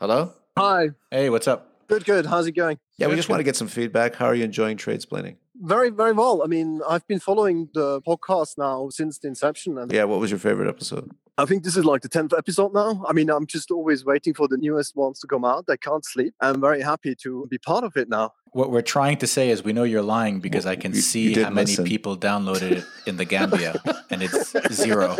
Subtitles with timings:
[0.00, 0.34] Hello?
[0.58, 0.90] Hi.
[1.10, 1.72] Hey, what's up?
[1.88, 2.26] Good, good.
[2.26, 2.78] How's it going?
[2.98, 3.32] Yeah, we just good.
[3.32, 4.14] want to get some feedback.
[4.16, 5.36] How are you enjoying tradesplaining?
[5.58, 6.42] Very, very well.
[6.42, 10.30] I mean, I've been following the podcast now since the inception, and Yeah, what was
[10.30, 11.10] your favorite episode?
[11.38, 13.04] I think this is like the 10th episode now.
[13.06, 15.66] I mean, I'm just always waiting for the newest ones to come out.
[15.68, 16.32] I can't sleep.
[16.40, 18.32] I'm very happy to be part of it now.
[18.52, 21.02] What we're trying to say is we know you're lying because I can you- you
[21.02, 21.84] see did how many listen.
[21.84, 25.14] people downloaded it in the Gambia and it's zero.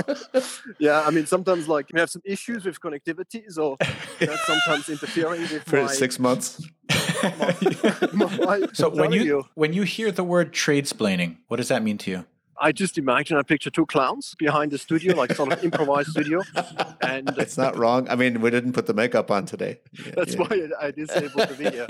[0.78, 3.76] Yeah, I mean, sometimes like we have some issues with connectivity, so
[4.18, 6.62] that's sometimes interfering with For my, six months?
[8.14, 11.82] my- So I'm when telling you when you hear the word tradesplaining, what does that
[11.82, 12.24] mean to you?
[12.58, 16.40] I just imagine I picture two clowns behind the studio, like sort of improvised studio,
[17.02, 18.08] and It's not wrong.
[18.08, 19.78] I mean, we didn't put the makeup on today.
[19.92, 20.40] Yeah, that's yeah.
[20.40, 21.86] why I disabled the video.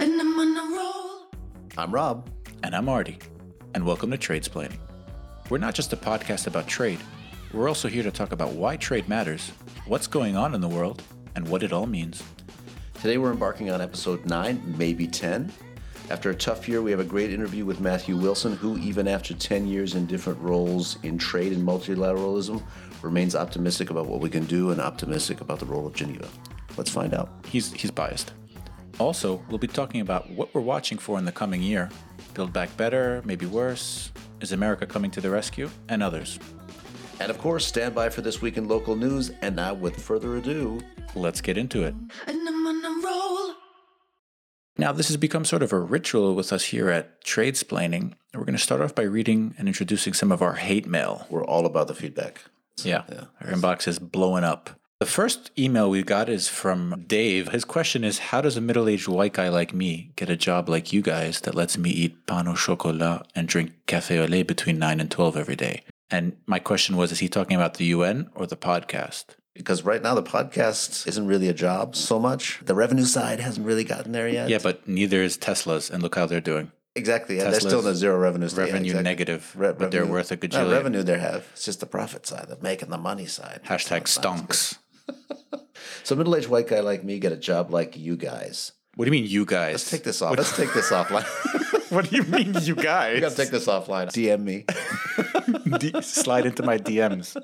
[0.00, 1.28] And I'm on a roll.
[1.78, 2.28] I'm Rob.
[2.64, 3.18] And I'm Artie,
[3.74, 4.78] and welcome to Tradesplaining.
[5.48, 6.98] We're not just a podcast about trade.
[7.52, 9.52] We're also here to talk about why trade matters,
[9.86, 11.02] what's going on in the world,
[11.36, 12.22] and what it all means.
[13.06, 15.52] Today we're embarking on episode 9, maybe 10.
[16.10, 19.32] After a tough year, we have a great interview with Matthew Wilson, who, even after
[19.32, 22.60] 10 years in different roles in trade and multilateralism,
[23.02, 26.28] remains optimistic about what we can do and optimistic about the role of Geneva.
[26.76, 27.30] Let's find out.
[27.46, 28.32] He's he's biased.
[28.98, 31.88] Also, we'll be talking about what we're watching for in the coming year.
[32.34, 34.10] Build back better, maybe worse.
[34.40, 35.70] Is America coming to the rescue?
[35.88, 36.40] And others.
[37.20, 39.30] And of course, stand by for this week in local news.
[39.42, 40.80] And now, with further ado,
[41.16, 41.94] Let's get into it.
[44.78, 48.12] Now, this has become sort of a ritual with us here at Tradesplaining.
[48.34, 51.26] We're going to start off by reading and introducing some of our hate mail.
[51.30, 52.42] we're all about the feedback.
[52.84, 53.24] Yeah, Yeah.
[53.40, 54.68] our inbox is blowing up.
[55.00, 57.48] The first email we got is from Dave.
[57.48, 60.68] His question is How does a middle aged white guy like me get a job
[60.68, 64.42] like you guys that lets me eat pain au chocolat and drink cafe au lait
[64.46, 65.82] between 9 and 12 every day?
[66.10, 69.36] And my question was Is he talking about the UN or the podcast?
[69.56, 72.60] Because right now, the podcast isn't really a job so much.
[72.64, 74.48] The revenue side hasn't really gotten there yet.
[74.48, 76.70] Yeah, but neither is Tesla's, and look how they're doing.
[76.94, 77.36] Exactly.
[77.36, 78.58] Yeah, they're still in the Tesla's zero revenue state.
[78.68, 79.04] Yeah, Revenue exactly.
[79.04, 80.72] negative, Re- but they're revenue- worth a No, gajillion.
[80.72, 81.46] revenue they have.
[81.52, 83.60] It's just the profit side, the making the money side.
[83.64, 84.78] Hashtag It's not- it's not stonks.
[85.06, 85.60] good.
[86.04, 88.72] So middle aged white guy like me get a job like you guys.
[88.94, 89.72] What do you mean, you guys?
[89.74, 90.36] Let's take this off.
[90.38, 91.26] Let's take this offline.
[91.90, 93.14] what do you mean, you guys?
[93.14, 94.06] we gotta take this offline.
[94.08, 94.64] DM me.
[95.78, 97.36] D- slide into my DMs.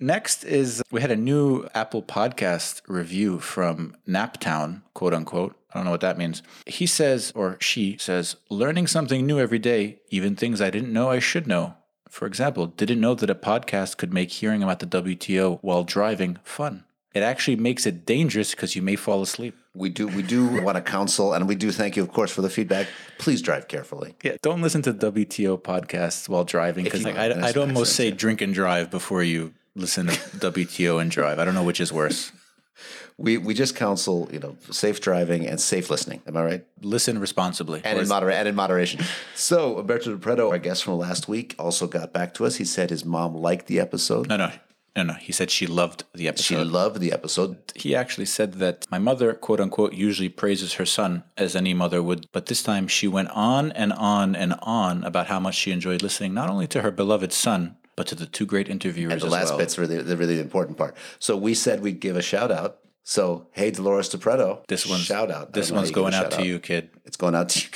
[0.00, 5.56] Next is we had a new Apple podcast review from Naptown, quote unquote.
[5.72, 6.42] I don't know what that means.
[6.66, 11.10] He says, or she says, learning something new every day, even things I didn't know
[11.10, 11.74] I should know.
[12.08, 16.38] For example, didn't know that a podcast could make hearing about the WTO while driving
[16.42, 16.84] fun.
[17.14, 19.56] It actually makes it dangerous because you may fall asleep.
[19.78, 22.42] We do we do want to counsel and we do thank you of course for
[22.42, 22.86] the feedback.
[23.18, 24.14] Please drive carefully.
[24.22, 27.78] Yeah, don't listen to WTO podcasts while driving because you- like, I, That's- I'd almost
[27.80, 28.14] makes say yeah.
[28.14, 30.12] drink and drive before you listen to
[30.52, 31.38] WTO and drive.
[31.38, 32.32] I don't know which is worse.
[33.20, 36.22] We we just counsel, you know, safe driving and safe listening.
[36.28, 36.64] Am I right?
[36.82, 37.80] Listen responsibly.
[37.84, 39.00] And in, is- modera- and in moderation.
[39.34, 42.54] So Umberto Depreto, our guest from last week, also got back to us.
[42.56, 44.28] He said his mom liked the episode.
[44.28, 44.52] no, no,
[44.96, 45.12] no, no.
[45.14, 46.44] He said she loved the episode.
[46.44, 47.58] She loved the episode.
[47.76, 52.02] he actually said that my mother, quote unquote, usually praises her son as any mother
[52.02, 55.70] would, but this time she went on and on and on about how much she
[55.70, 59.22] enjoyed listening not only to her beloved son, but to the two great interviewers And
[59.22, 59.58] the as last well.
[59.58, 60.96] bit's really the really important part.
[61.18, 62.78] So we said we'd give a shout out.
[63.04, 65.52] So hey, Dolores Depreto, This one's shout out.
[65.52, 66.90] This don't know how one's you give a going out to you, kid.
[67.04, 67.68] It's going out to you.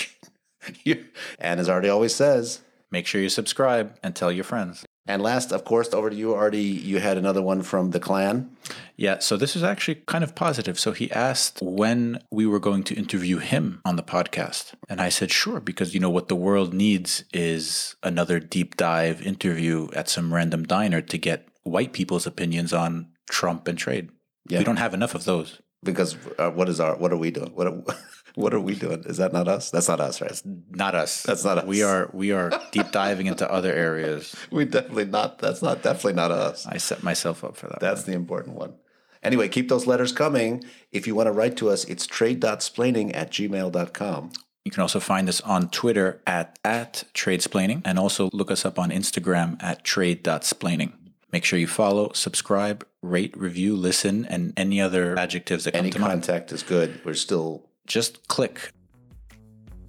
[0.85, 1.07] kid.
[1.39, 2.61] and as Artie always says.
[2.91, 4.85] Make sure you subscribe and tell your friends.
[5.07, 6.61] And last, of course, over to you, Artie.
[6.61, 8.57] You had another one from the clan.
[8.97, 10.79] Yeah, so this is actually kind of positive.
[10.79, 14.75] So he asked when we were going to interview him on the podcast.
[14.89, 19.21] And I said, sure, because you know what the world needs is another deep dive
[19.23, 24.11] interview at some random diner to get white people's opinions on Trump and trade.
[24.49, 24.59] Yeah.
[24.59, 25.61] We don't have enough of those.
[25.83, 27.51] Because uh, what is our what are we doing?
[27.55, 27.83] What are,
[28.35, 29.05] what are we doing?
[29.05, 29.71] Is that not us?
[29.71, 30.43] That's not us, right?
[30.71, 31.23] Not us.
[31.23, 31.65] That's not us.
[31.65, 34.35] We are we are deep diving into other areas.
[34.51, 35.39] We definitely not.
[35.39, 36.67] That's not definitely not us.
[36.67, 37.81] I set myself up for that.
[37.81, 38.75] That's the important one.
[39.23, 40.65] Anyway, keep those letters coming.
[40.91, 44.33] If you want to write to us, it's trade.splaining at gmail.com.
[44.65, 48.79] You can also find us on Twitter at, at tradesplaining and also look us up
[48.79, 50.93] on Instagram at trade.splaining.
[51.33, 55.99] Make sure you follow, subscribe, rate, review, listen, and any other adjectives that come to
[55.99, 56.13] mind.
[56.13, 57.01] Any contact is good.
[57.05, 57.65] We're still.
[57.87, 58.73] Just click.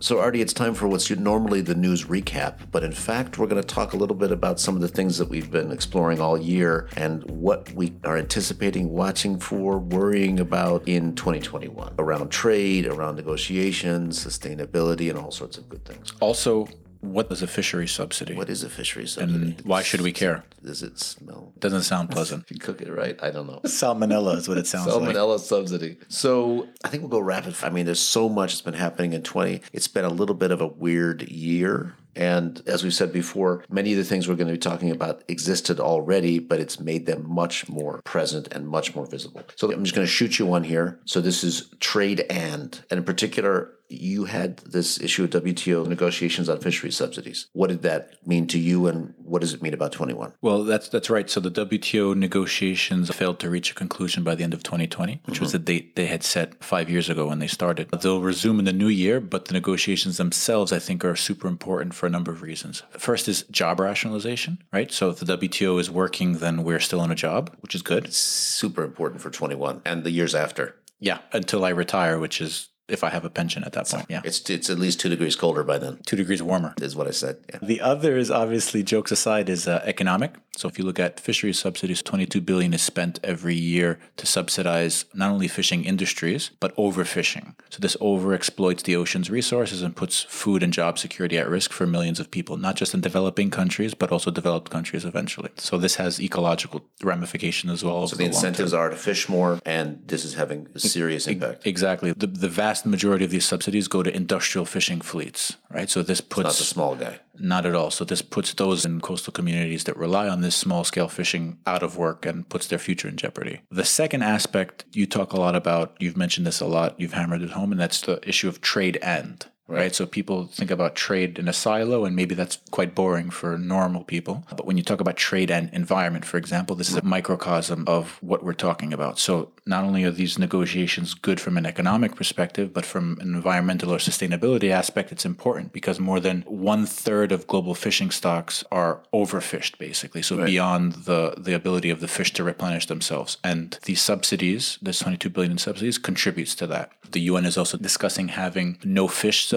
[0.03, 3.61] So, Artie, it's time for what's normally the news recap, but in fact, we're going
[3.61, 6.37] to talk a little bit about some of the things that we've been exploring all
[6.37, 13.15] year and what we are anticipating, watching for, worrying about in 2021 around trade, around
[13.15, 16.11] negotiations, sustainability, and all sorts of good things.
[16.19, 16.67] Also,
[17.03, 18.33] What is a fishery subsidy?
[18.33, 19.33] What is a fishery subsidy?
[19.33, 20.45] and why should we care?
[20.63, 21.51] Does it smell?
[21.59, 22.45] Doesn't sound pleasant.
[22.45, 23.59] If you cook it right, I don't know.
[23.65, 25.13] Salmonella is what it sounds like.
[25.13, 25.97] Salmonella subsidy.
[26.07, 27.55] So I think we'll go rapid.
[27.61, 29.61] I mean, there's so much that's been happening in 20.
[29.73, 31.95] It's been a little bit of a weird year.
[32.15, 35.23] And as we've said before, many of the things we're going to be talking about
[35.27, 39.41] existed already, but it's made them much more present and much more visible.
[39.55, 40.99] So I'm just going to shoot you one here.
[41.05, 46.49] So this is trade and, and in particular, you had this issue of WTO negotiations
[46.49, 47.47] on fishery subsidies.
[47.53, 50.33] What did that mean to you, and what does it mean about 21?
[50.41, 51.29] Well, that's that's right.
[51.29, 55.39] So the WTO negotiations failed to reach a conclusion by the end of 2020, which
[55.39, 55.57] was mm-hmm.
[55.57, 57.89] the date they had set five years ago when they started.
[58.01, 61.93] They'll resume in the new year, but the negotiations themselves, I think, are super important
[61.93, 62.83] for a number of reasons.
[62.91, 64.91] First is job rationalization, right?
[64.91, 68.05] So if the WTO is working, then we're still on a job, which is good.
[68.05, 68.33] It's
[68.63, 70.75] Super important for 21 and the years after.
[70.99, 74.05] Yeah, until I retire, which is if I have a pension at that point.
[74.09, 75.99] Yeah, It's it's at least two degrees colder by then.
[76.05, 76.73] two degrees warmer.
[76.81, 77.37] Is what I said.
[77.49, 77.59] Yeah.
[77.61, 80.31] The other is obviously jokes aside is uh, economic.
[80.55, 85.05] So if you look at fisheries subsidies, 22 billion is spent every year to subsidize
[85.13, 87.55] not only fishing industries but overfishing.
[87.71, 91.87] So this overexploits the ocean's resources and puts food and job security at risk for
[91.87, 95.49] millions of people, not just in developing countries but also developed countries eventually.
[95.57, 98.07] So this has ecological ramifications as well.
[98.07, 101.65] So the incentives are to fish more, and this is having a serious impact.
[101.65, 102.11] Exactly.
[102.13, 105.89] The, the vast majority of these subsidies go to industrial fishing fleets, right?
[105.89, 107.19] So this puts Not the small guy.
[107.39, 107.91] Not at all.
[107.91, 111.83] So this puts those in coastal communities that rely on this small scale fishing out
[111.83, 113.61] of work and puts their future in jeopardy.
[113.71, 117.41] The second aspect you talk a lot about, you've mentioned this a lot, you've hammered
[117.41, 119.47] it home, and that's the issue of trade end.
[119.67, 119.95] Right.
[119.95, 124.03] So people think about trade in a silo, and maybe that's quite boring for normal
[124.03, 124.43] people.
[124.49, 128.17] But when you talk about trade and environment, for example, this is a microcosm of
[128.21, 129.19] what we're talking about.
[129.19, 133.93] So not only are these negotiations good from an economic perspective, but from an environmental
[133.93, 139.01] or sustainability aspect, it's important because more than one third of global fishing stocks are
[139.13, 140.21] overfished, basically.
[140.21, 143.37] So beyond the, the ability of the fish to replenish themselves.
[143.43, 146.91] And these subsidies, this 22 billion in subsidies, contributes to that.
[147.11, 149.53] The UN is also discussing having no fish zones.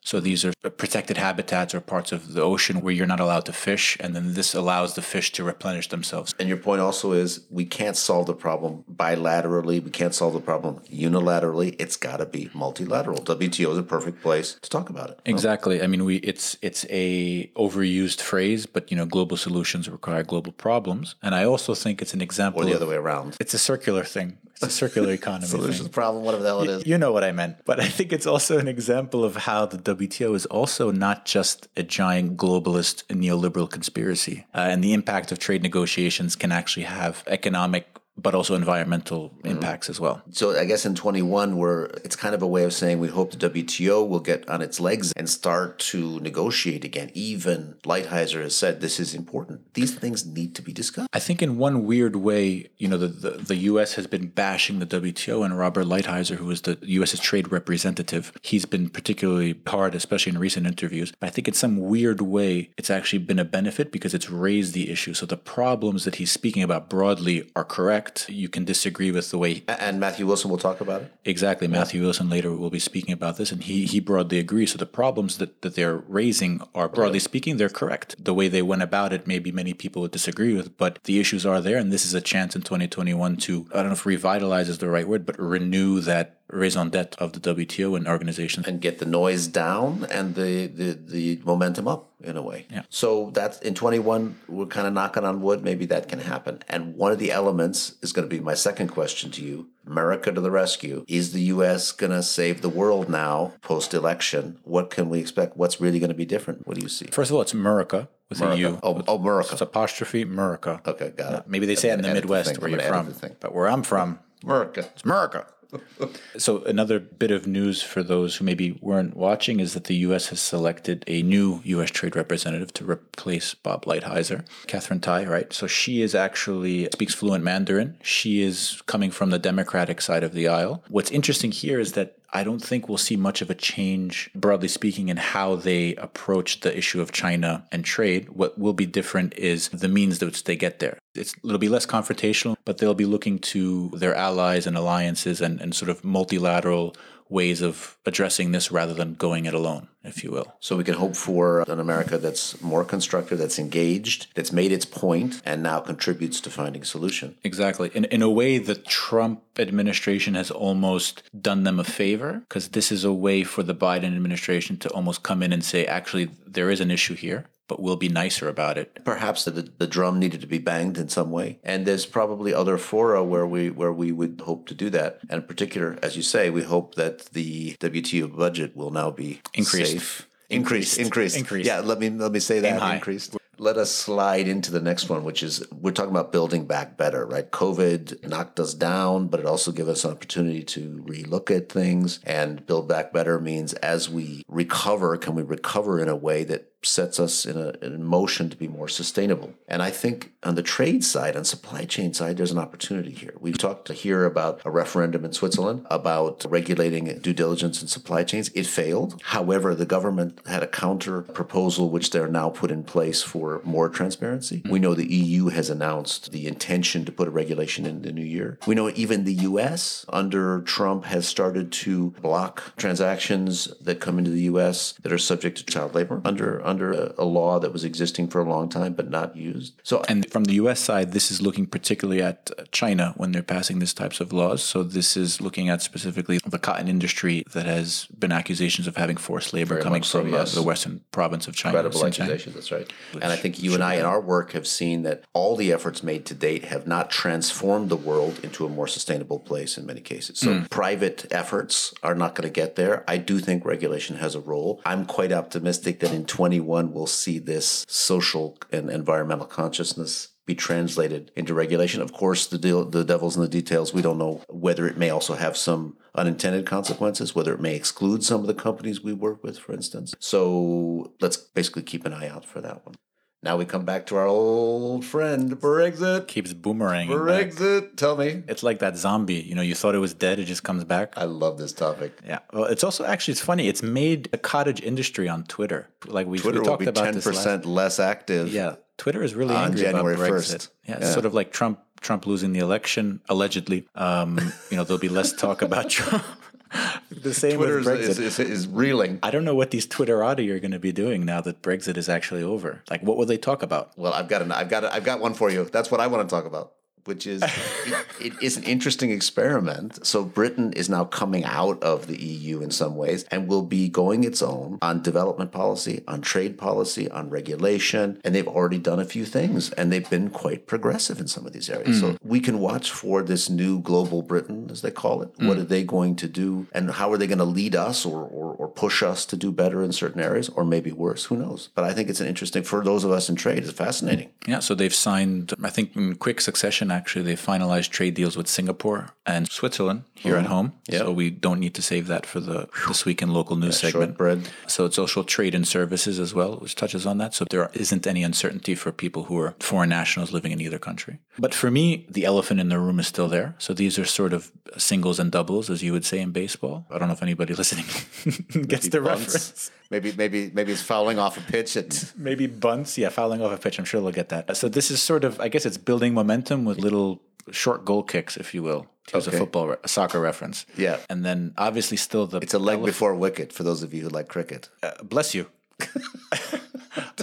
[0.00, 3.52] So these are protected habitats or parts of the ocean where you're not allowed to
[3.52, 3.96] fish.
[4.00, 6.34] And then this allows the fish to replenish themselves.
[6.38, 9.82] And your point also is we can't solve the problem bilaterally.
[9.82, 11.76] We can't solve the problem unilaterally.
[11.78, 13.18] It's got to be multilateral.
[13.18, 15.20] WTO is a perfect place to talk about it.
[15.24, 15.82] Exactly.
[15.82, 20.52] I mean, we it's it's a overused phrase, but you know, global solutions require global
[20.52, 21.14] problems.
[21.22, 22.62] And I also think it's an example.
[22.62, 23.36] Or the other way around.
[23.40, 24.38] It's a circular thing.
[24.62, 25.46] It's a circular economy.
[25.46, 25.88] Solutions thing.
[25.88, 26.86] problem, whatever the hell it is.
[26.86, 27.56] You know what I meant.
[27.64, 31.68] But I think it's also an example of how the WTO is also not just
[31.76, 34.44] a giant globalist neoliberal conspiracy.
[34.54, 39.88] Uh, and the impact of trade negotiations can actually have economic but also environmental impacts
[39.88, 40.22] as well.
[40.30, 43.32] So I guess in 21, we're it's kind of a way of saying we hope
[43.32, 47.10] the WTO will get on its legs and start to negotiate again.
[47.14, 49.74] Even Lighthizer has said this is important.
[49.74, 51.08] These things need to be discussed.
[51.12, 53.94] I think in one weird way, you know, the, the, the U.S.
[53.94, 58.64] has been bashing the WTO, and Robert Lighthizer, who is the U.S.'s trade representative, he's
[58.64, 61.12] been particularly hard, especially in recent interviews.
[61.18, 64.74] But I think in some weird way, it's actually been a benefit because it's raised
[64.74, 65.14] the issue.
[65.14, 68.09] So the problems that he's speaking about broadly are correct.
[68.28, 71.12] You can disagree with the way And Matthew Wilson will talk about it.
[71.24, 71.68] Exactly.
[71.68, 74.72] Matthew Wilson later will be speaking about this, and he, he broadly agrees.
[74.72, 78.22] So the problems that, that they're raising are, broadly speaking, they're correct.
[78.22, 81.46] The way they went about it, maybe many people would disagree with, but the issues
[81.46, 84.68] are there, and this is a chance in 2021 to, I don't know if revitalize
[84.68, 88.66] is the right word, but renew that raison d'etre of the WTO and organizations.
[88.66, 92.66] and get the noise down and the, the, the momentum up in a way.
[92.70, 92.82] Yeah.
[92.88, 95.62] So that's in 21, we're kind of knocking on wood.
[95.62, 96.62] Maybe that can happen.
[96.68, 100.30] And one of the elements is going to be my second question to you America
[100.30, 101.04] to the rescue.
[101.08, 101.90] Is the U.S.
[101.92, 104.58] going to save the world now post election?
[104.62, 105.56] What can we expect?
[105.56, 106.66] What's really going to be different?
[106.66, 107.06] What do you see?
[107.06, 108.60] First of all, it's America with a America.
[108.60, 108.80] U.
[108.82, 109.50] Oh, oh, America.
[109.52, 110.80] It's apostrophe America.
[110.86, 111.48] Okay, got it.
[111.48, 112.60] Maybe they say it in the I'm gonna edit the Midwest thing.
[112.60, 114.88] where I'm you're from, but where I'm from, America.
[114.94, 115.46] It's America.
[116.38, 120.28] so another bit of news for those who maybe weren't watching is that the U.S.
[120.28, 121.90] has selected a new U.S.
[121.90, 125.24] trade representative to replace Bob Lighthizer, Katherine Tai.
[125.24, 125.52] Right.
[125.52, 127.96] So she is actually speaks fluent Mandarin.
[128.02, 130.82] She is coming from the Democratic side of the aisle.
[130.88, 134.68] What's interesting here is that I don't think we'll see much of a change, broadly
[134.68, 138.28] speaking, in how they approach the issue of China and trade.
[138.28, 140.98] What will be different is the means that they get there.
[141.14, 145.60] It's, it'll be less confrontational, but they'll be looking to their allies and alliances and,
[145.60, 146.94] and sort of multilateral
[147.30, 150.52] ways of addressing this rather than going it alone, if you will.
[150.60, 154.84] So we can hope for an America that's more constructive, that's engaged, that's made its
[154.84, 157.36] point, and now contributes to finding a solution.
[157.44, 157.90] Exactly.
[157.94, 162.90] In, in a way, the Trump administration has almost done them a favor because this
[162.90, 166.70] is a way for the Biden administration to almost come in and say, actually, there
[166.70, 168.98] is an issue here, but we'll be nicer about it.
[169.04, 172.76] Perhaps the, the drum needed to be banged in some way, and there's probably other
[172.76, 175.20] fora where we where we would hope to do that.
[175.30, 179.40] And in particular, as you say, we hope that the WTO budget will now be
[179.54, 179.92] Increased.
[179.92, 180.28] safe.
[180.48, 181.68] Increased, increased, Increased.
[181.68, 183.36] Yeah, let me let me say that increased.
[183.56, 187.26] Let us slide into the next one, which is we're talking about building back better,
[187.26, 187.48] right?
[187.48, 192.20] COVID knocked us down, but it also gave us an opportunity to relook at things
[192.24, 196.70] and build back better means as we recover, can we recover in a way that
[196.82, 199.52] sets us in a in motion to be more sustainable?
[199.68, 203.34] And I think on the trade side, on supply chain side, there's an opportunity here.
[203.40, 208.50] We've talked here about a referendum in Switzerland about regulating due diligence in supply chains.
[208.54, 209.20] It failed.
[209.22, 213.88] However, the government had a counter proposal which they're now put in place for more
[213.88, 214.62] transparency.
[214.68, 218.24] We know the EU has announced the intention to put a regulation in the new
[218.24, 218.58] year.
[218.66, 224.30] We know even the US under Trump has started to block transactions that come into
[224.30, 227.84] the US that are subject to child labor under under a, a law that was
[227.84, 229.70] existing for a long time but not used.
[229.82, 233.50] So And from the US side, this is looking particularly at uh, China when they're
[233.56, 234.62] passing these types of laws.
[234.62, 239.16] So this is looking at specifically the cotton industry that has been accusations of having
[239.16, 241.78] forced labor Very coming so, from uh, the western province of China.
[241.78, 242.24] Incredible Xinjiang.
[242.24, 242.54] accusations.
[242.54, 242.88] That's right.
[243.14, 246.02] And I think you and I in our work have seen that all the efforts
[246.02, 250.00] made to date have not transformed the world into a more sustainable place in many
[250.00, 250.38] cases.
[250.38, 250.64] So Hmm.
[250.64, 253.04] private efforts are not going to get there.
[253.06, 254.80] I do think regulation has a role.
[254.84, 256.24] I'm quite optimistic that in
[256.60, 262.02] 21 we'll see this social and environmental consciousness be translated into regulation.
[262.02, 263.94] Of course, the deal, the devil's in the details.
[263.94, 268.24] We don't know whether it may also have some unintended consequences, whether it may exclude
[268.24, 270.14] some of the companies we work with, for instance.
[270.18, 272.96] So let's basically keep an eye out for that one.
[273.42, 276.26] Now we come back to our old friend Brexit.
[276.28, 277.08] Keeps boomeranging.
[277.26, 277.48] back.
[277.52, 278.42] Brexit, tell me.
[278.48, 279.36] It's like that zombie.
[279.36, 281.14] You know, you thought it was dead, it just comes back.
[281.16, 282.18] I love this topic.
[282.26, 282.40] Yeah.
[282.52, 283.66] Well, it's also actually it's funny.
[283.68, 285.88] It's made a cottage industry on Twitter.
[286.06, 288.52] Like we, Twitter we will talked be about ten percent less active.
[288.52, 290.32] Yeah, Twitter is really On angry January about 1st.
[290.54, 290.68] Brexit.
[290.86, 291.10] Yeah, Yeah.
[291.12, 291.80] sort of like Trump.
[292.02, 293.86] Trump losing the election allegedly.
[293.94, 294.38] Um,
[294.70, 296.24] you know, there'll be less talk about Trump.
[297.10, 298.22] the same Twitter with is, Brexit.
[298.22, 299.18] is, is, is reeling.
[299.22, 302.08] I don't know what these Twitterati are going to be doing now that Brexit is
[302.08, 302.82] actually over.
[302.90, 303.96] Like, what will they talk about?
[303.96, 305.64] Well, I've got an, I've got a, I've got one for you.
[305.64, 306.72] That's what I want to talk about,
[307.04, 310.04] which is it, it is an interesting experiment.
[310.06, 313.88] So Britain is now coming out of the EU in some ways and will be
[313.88, 319.00] going its own on development policy, on trade policy, on regulation, and they've already done
[319.00, 322.00] a few things and they've been quite progressive in some of these areas.
[322.00, 322.18] So mm.
[322.22, 325.30] we can watch for this new global Britain, as they call it.
[325.38, 325.60] What mm.
[325.60, 328.50] are they going to do, and how are they going to lead us or, or
[328.60, 331.24] or push us to do better in certain areas, or maybe worse?
[331.24, 331.70] Who knows?
[331.74, 333.58] But I think it's an interesting for those of us in trade.
[333.58, 334.28] It's fascinating.
[334.46, 338.48] Yeah, so they've signed, I think in quick succession, actually, they finalized trade deals with
[338.48, 340.72] Singapore and Switzerland here at oh, home.
[340.88, 340.98] Yeah.
[340.98, 344.10] So we don't need to save that for the This Week in Local News segment.
[344.10, 344.48] Shortbread.
[344.66, 347.34] So it's also trade and services as well, which touches on that.
[347.34, 351.18] So there isn't any uncertainty for people who are foreign nationals living in either country.
[351.38, 353.54] But for me, the elephant in the room is still there.
[353.58, 356.86] So these are sort of singles and doubles, as you would say in baseball.
[356.90, 357.86] I don't know if anybody listening
[358.66, 359.70] gets the reference.
[359.90, 363.56] Maybe maybe maybe it's fouling off a pitch at Maybe bunts, yeah, fouling off a
[363.58, 363.78] pitch.
[363.78, 364.56] I'm sure they'll get that.
[364.56, 367.20] So this is sort of, I guess, it's building momentum with little
[367.50, 370.64] short goal kicks, if you will, to use a football, re- a soccer reference.
[370.76, 370.98] Yeah.
[371.08, 374.08] and then obviously still the it's a leg before wicket for those of you who
[374.08, 374.68] like cricket.
[374.82, 375.46] uh, bless you.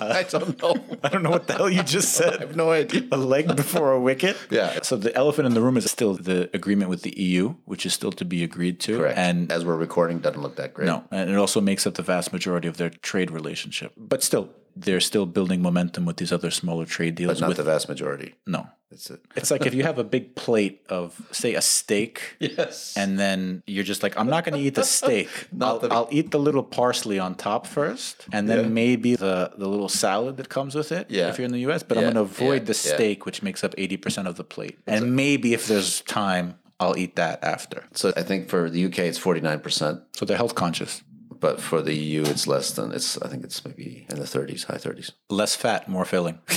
[0.19, 0.75] I don't know.
[1.03, 2.37] I don't know what the hell you just said.
[2.37, 3.03] I have no idea.
[3.11, 4.37] a leg before a wicket.
[4.49, 4.79] Yeah.
[4.83, 7.93] So the elephant in the room is still the agreement with the EU, which is
[7.93, 8.97] still to be agreed to.
[8.97, 9.17] Correct.
[9.17, 10.85] And as we're recording, doesn't look that great.
[10.85, 13.93] no, and it also makes up the vast majority of their trade relationship.
[13.97, 17.35] But still, they're still building momentum with these other smaller trade deals.
[17.35, 18.35] but not with the vast majority.
[18.45, 22.35] no, It's a, It's like if you have a big plate of, say, a steak,
[22.39, 22.97] yes.
[22.97, 25.29] and then you're just like, I'm not going to eat the steak.
[25.51, 28.69] Not I'll, I'll eat the little parsley on top first, and then Yeah.
[28.69, 31.05] maybe the, the little salad that comes with it.
[31.11, 31.29] Yeah.
[31.29, 33.43] If you're in the U.S., but Yeah, I'm going to avoid yeah, the steak, which
[33.43, 37.83] makes up 80% of the plate, and maybe if there's time, I'll eat that after.
[37.93, 41.01] so I think for the UK it's forty nine percent, So they're health conscious.
[41.39, 43.17] but for the EU it's less than it's.
[43.21, 45.11] I think it's maybe in the thirties, high thirties.
[45.29, 46.37] Less fat, more filling.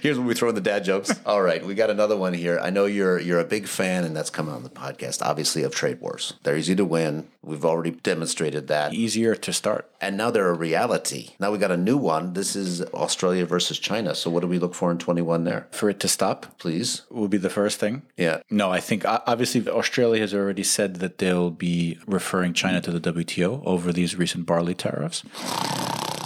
[0.00, 1.12] Here's when we throw in the dad jokes.
[1.26, 2.58] All right, we got another one here.
[2.60, 5.64] I know you're you're a big fan, and that's come out on the podcast, obviously,
[5.64, 6.34] of trade wars.
[6.44, 7.26] They're easy to win.
[7.42, 8.94] We've already demonstrated that.
[8.94, 9.90] Easier to start.
[10.00, 11.30] And now they're a reality.
[11.40, 12.34] Now we got a new one.
[12.34, 14.14] This is Australia versus China.
[14.14, 15.66] So what do we look for in 21 there?
[15.72, 17.02] For it to stop Please.
[17.10, 18.02] will be the first thing.
[18.16, 18.42] Yeah.
[18.48, 23.12] No, I think obviously Australia has already said that they'll be referring China to the
[23.12, 25.24] WTO over these recent barley tariffs.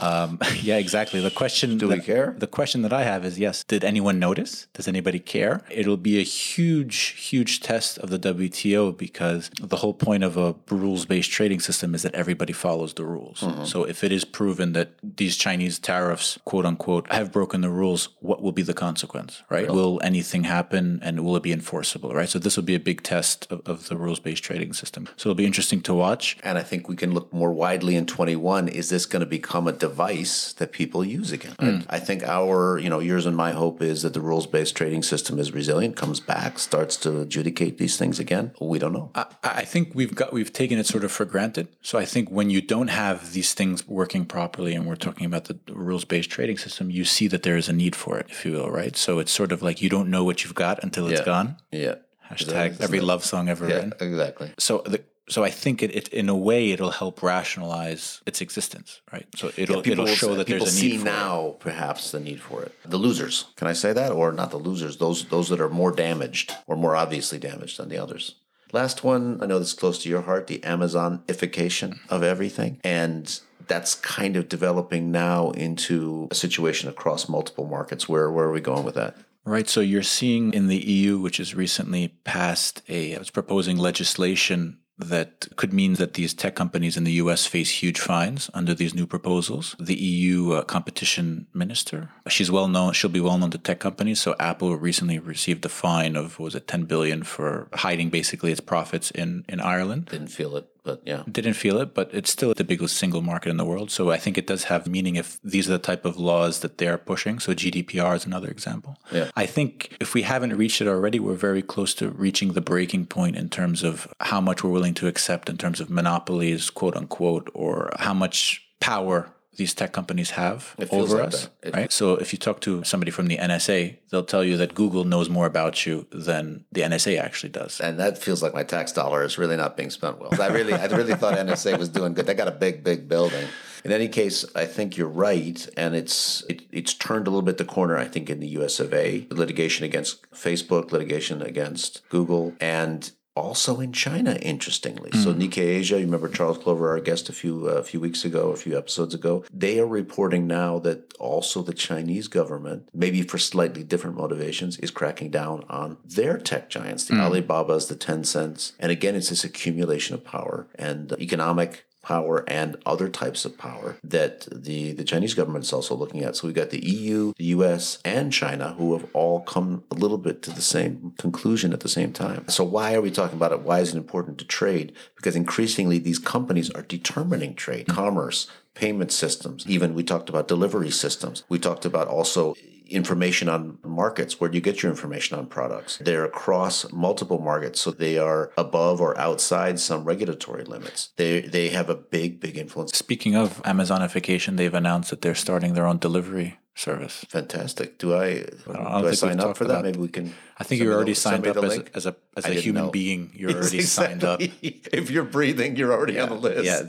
[0.03, 1.21] Um, yeah, exactly.
[1.21, 2.35] The question Do we that- care?
[2.38, 3.65] The question that I have is yes.
[3.65, 4.67] Did anyone notice?
[4.75, 5.62] Does anybody care?
[5.71, 6.97] It'll be a huge,
[7.31, 12.03] huge test of the WTO because the whole point of a rules-based trading system is
[12.03, 13.41] that everybody follows the rules.
[13.41, 13.65] Mm-hmm.
[13.65, 18.11] So if it is proven that these Chinese tariffs, quote unquote, have broken the rules,
[18.21, 19.43] what will be the consequence?
[19.49, 19.71] Right?
[19.71, 22.12] Will anything happen, and will it be enforceable?
[22.12, 22.29] Right.
[22.29, 25.09] So this will be a big test of, of the rules-based trading system.
[25.17, 26.37] So it'll be interesting to watch.
[26.43, 28.69] And I think we can look more widely in 21.
[28.69, 31.55] Is this going to become a device that people use again?
[31.61, 31.78] Hmm.
[31.88, 34.75] I, I think our, you know, yours and my hope is that the rules based
[34.76, 38.52] trading system is resilient, comes back, starts to adjudicate these things again.
[38.61, 39.11] We don't know.
[39.14, 39.26] I,
[39.62, 41.66] I think we've got we've taken it sort of for granted.
[41.83, 45.45] So I think when you don't have these things working properly, and we're talking about
[45.45, 48.45] the rules based trading system, you see that there is a need for it, if
[48.45, 48.97] you will, right?
[48.97, 51.26] So it's sort of like you don't know what you've got until it's Yeah.
[51.35, 51.57] gone.
[51.73, 51.95] yeah.
[52.31, 53.93] Hashtag every love song ever Yeah, written.
[54.00, 54.49] exactly.
[54.59, 59.00] So the so I think it, it in a way it'll help rationalize its existence,
[59.12, 59.26] right?
[59.35, 61.11] So it'll People it'll show that people there's a see need for it.
[61.11, 62.73] now perhaps the need for it.
[62.85, 64.99] The losers, can I say that, or not the losers?
[64.99, 68.37] Those those that are more damaged or more obviously damaged than the others.
[68.73, 73.40] Last one, I know this is close to your heart, the Amazonification of everything, and
[73.68, 78.09] that's kind of developing now into a situation across multiple markets.
[78.09, 79.16] Where where are we going with that?
[79.45, 79.68] Right.
[79.68, 85.49] So you're seeing in the EU, which has recently passed a, it's proposing legislation that
[85.57, 89.07] could mean that these tech companies in the US face huge fines under these new
[89.07, 89.76] proposals.
[89.79, 94.21] The EU uh, competition minister, she's well known, she'll be well known to tech companies.
[94.21, 98.61] So Apple recently received a fine of, was it, 10 billion for hiding basically its
[98.61, 100.07] profits in, in Ireland.
[100.07, 101.25] Didn't feel it, but yeah.
[101.31, 103.90] Didn't feel it, but it's still the biggest single market in the world.
[103.90, 106.78] So I think it does have meaning if these are the type of laws that
[106.78, 107.40] they're pushing.
[107.40, 108.97] So GDPR is another example.
[109.11, 109.31] Yeah.
[109.35, 113.07] I think if we haven't reached it already, we're very close to reaching the breaking
[113.07, 116.97] point in terms of how much we're willing to accept in terms of monopolies, quote
[116.97, 121.48] unquote, or how much power these tech companies have It over like us.
[121.75, 121.92] Right?
[121.92, 125.28] So if you talk to somebody from the NSA, they'll tell you that Google knows
[125.28, 127.80] more about you than the NSA actually does.
[127.80, 130.30] And that feels like my tax dollar is really not being spent well.
[130.40, 132.26] I really, I really thought NSA was doing good.
[132.26, 133.46] They got a big, big building.
[133.84, 137.56] In any case, I think you're right, and it's it, it's turned a little bit
[137.56, 137.97] the corner.
[137.97, 138.80] I think in the U.S.
[138.80, 139.28] of A.
[139.30, 144.36] litigation against Facebook, litigation against Google, and also in China.
[144.42, 145.22] Interestingly, hmm.
[145.22, 145.99] so Nikkei Asia.
[145.99, 148.76] You remember Charles Clover, our guest a few uh, a few weeks ago, a few
[148.76, 149.44] episodes ago.
[149.52, 154.90] They are reporting now that also the Chinese government, maybe for slightly different motivations, is
[154.90, 157.20] cracking down on their tech giants, the hmm.
[157.20, 162.76] Alibabas, the Tencents, and again, it's this accumulation of power and uh, economic power and
[162.86, 166.36] other types of power that the, the Chinese government is also looking at.
[166.36, 170.16] So we've got the EU, the US, and China who have all come a little
[170.16, 172.49] bit to the same conclusion at the same time.
[172.49, 173.62] So why are we talking about it?
[173.62, 174.92] Why is it important to trade?
[175.16, 179.66] Because increasingly these companies are determining trade, commerce, payment systems.
[179.66, 181.42] Even we talked about delivery systems.
[181.49, 182.54] We talked about also
[182.88, 184.40] information on markets.
[184.40, 185.99] Where do you get your information on products?
[185.99, 191.10] They're across multiple markets, so they are above or outside some regulatory limits.
[191.16, 192.96] They they have a big, big influence.
[192.96, 197.25] Speaking of Amazonification, they've announced that they're starting their own delivery service.
[197.28, 197.99] Fantastic.
[197.99, 199.82] Do I don't do I sign up for that?
[199.82, 200.34] Maybe we can.
[200.58, 202.84] I think you're already the- signed up as a, as a as I a human
[202.84, 202.90] know.
[202.90, 203.30] being.
[203.34, 204.40] You're Yes, already signed up.
[204.40, 206.64] if you're breathing, you're already on the list.
[206.64, 206.82] Yeah,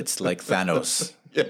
[0.00, 1.12] it's like Thanos.
[1.32, 1.44] yeah.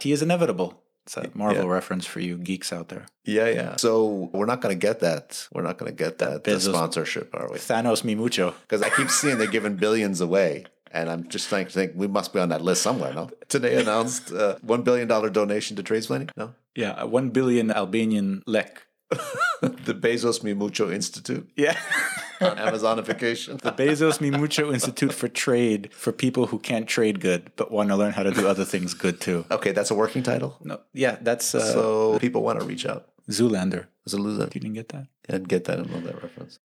[0.00, 0.80] He is inevitable.
[1.08, 3.06] It's a Marvel reference for you geeks out there.
[3.24, 3.76] Yeah, yeah.
[3.76, 5.48] So we're not going to get that.
[5.54, 7.56] We're not going to get that Bezos- sponsorship, are we?
[7.56, 8.54] Thanos mi mucho.
[8.60, 10.66] Because I keep seeing they're giving billions away.
[10.90, 13.30] And I'm just trying to think we must be on that list somewhere, no?
[13.48, 16.30] Today announced uh, $1 billion donation to tradesplaining?
[16.36, 16.54] No?
[16.74, 18.82] Yeah, one billion Albanian lek.
[19.60, 21.76] the Bezos Mi Mucho Institute Yeah.
[22.40, 23.60] on Amazonification.
[23.60, 27.88] The Bezos Mi Mucho Institute for Trade for people who can't trade good but want
[27.88, 29.44] to learn how to do other things good too.
[29.50, 30.56] okay, that's a working title.
[30.62, 33.08] No, yeah, that's uh, So people want to reach out.
[33.30, 33.86] Zoolander.
[34.06, 34.44] As a loser.
[34.54, 35.06] You didn't get that?
[35.28, 36.58] and get that and know that reference.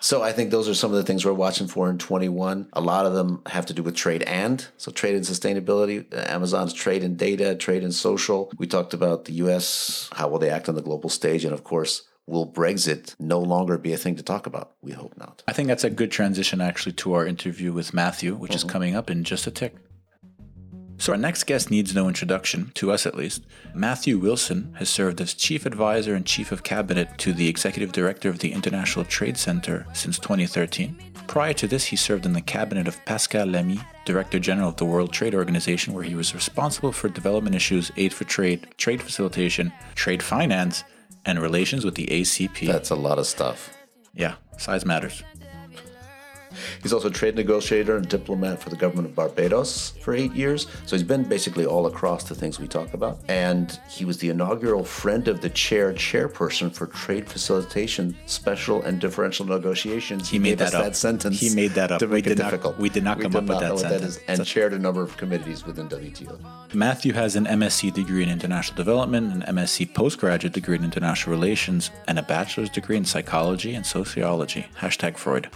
[0.00, 2.68] So I think those are some of the things we're watching for in 21.
[2.72, 6.12] A lot of them have to do with trade and so trade and sustainability.
[6.12, 8.50] Uh, Amazon's trade and data, trade and social.
[8.58, 10.08] We talked about the U.S.
[10.12, 13.76] How will they act on the global stage, and of course, will Brexit no longer
[13.76, 14.72] be a thing to talk about?
[14.80, 15.42] We hope not.
[15.46, 18.94] I think that's a good transition actually to our interview with Matthew, which is coming
[18.94, 19.74] up in just a tick.
[21.00, 23.46] So, our next guest needs no introduction, to us at least.
[23.74, 28.28] Matthew Wilson has served as Chief Advisor and Chief of Cabinet to the Executive Director
[28.28, 30.94] of the International Trade Center since 2013.
[31.26, 34.84] Prior to this, he served in the cabinet of Pascal Lamy, Director General of the
[34.84, 39.72] World Trade Organization, where he was responsible for development issues, aid for trade, trade facilitation,
[39.94, 40.84] trade finance,
[41.24, 42.66] and relations with the ACP.
[42.66, 43.74] That's a lot of stuff.
[44.12, 45.22] yeah, size matters.
[46.82, 50.66] He's also a trade negotiator and diplomat for the government of Barbados for eight years.
[50.86, 53.18] So he's been basically all across the things we talk about.
[53.28, 59.00] And he was the inaugural friend of the chair chairperson for trade facilitation, special and
[59.00, 60.28] differential negotiations.
[60.28, 60.84] He made gave us that up.
[60.86, 61.40] that sentence.
[61.40, 61.98] He made that up.
[62.00, 62.78] to We make did it not- difficult.
[62.78, 64.18] we did not come did up with that sentence.
[64.28, 66.38] and So- chaired a number of committees within WTO.
[66.74, 71.90] Matthew has an MSc degree in international development, an MSc postgraduate degree in international relations,
[72.08, 74.66] and a bachelor's degree in psychology and sociology.
[74.80, 75.48] Hashtag Freud.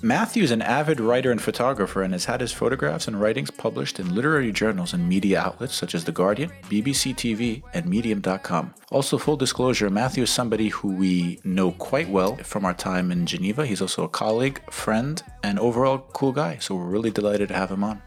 [0.00, 3.98] Matthew is an avid writer and photographer and has had his photographs and writings published
[3.98, 8.74] in literary journals and media outlets such as The Guardian, BBC TV, and Medium.com.
[8.92, 13.26] Also, full disclosure, Matthew is somebody who we know quite well from our time in
[13.26, 13.66] Geneva.
[13.66, 17.72] He's also a colleague, friend, and overall cool guy, so we're really delighted to have
[17.72, 18.00] him on.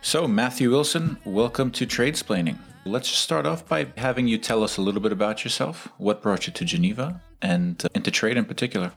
[0.00, 2.56] So, Matthew Wilson, welcome to Tradesplaining.
[2.86, 6.22] Let's just start off by having you tell us a little bit about yourself, what
[6.22, 8.92] brought you to Geneva, and uh, into trade in particular.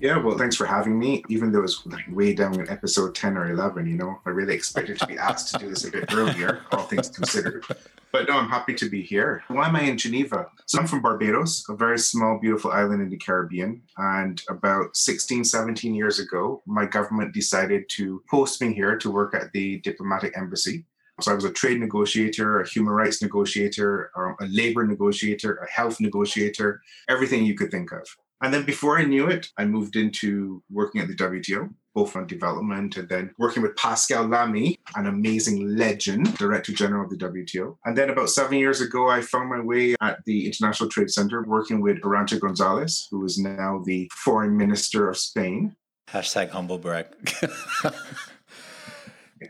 [0.00, 1.22] Yeah, well, thanks for having me.
[1.28, 4.54] Even though it's like way down in episode 10 or 11, you know, I really
[4.54, 7.64] expected to be asked to do this a bit earlier, all things considered.
[8.10, 9.42] But no, I'm happy to be here.
[9.48, 10.46] Why am I in Geneva?
[10.66, 13.82] So I'm from Barbados, a very small, beautiful island in the Caribbean.
[13.96, 19.34] And about 16, 17 years ago, my government decided to post me here to work
[19.34, 20.84] at the diplomatic embassy.
[21.20, 25.70] So I was a trade negotiator, a human rights negotiator, um, a labor negotiator, a
[25.70, 28.06] health negotiator, everything you could think of.
[28.42, 32.26] And then before I knew it, I moved into working at the WTO, both on
[32.26, 37.76] development and then working with Pascal Lamy, an amazing legend, Director General of the WTO.
[37.84, 41.42] And then about seven years ago, I found my way at the International Trade Center
[41.44, 45.74] working with Arancha Gonzalez, who is now the Foreign Minister of Spain.
[46.08, 47.06] Hashtag humble brag.